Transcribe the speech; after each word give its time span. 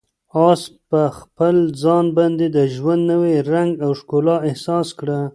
آس 0.47 0.61
په 0.89 1.01
خپل 1.19 1.55
ځان 1.81 2.05
باندې 2.17 2.45
د 2.55 2.57
ژوند 2.75 3.01
نوی 3.11 3.35
رنګ 3.51 3.71
او 3.85 3.91
ښکلا 3.99 4.35
احساس 4.49 4.87
کړه. 4.99 5.19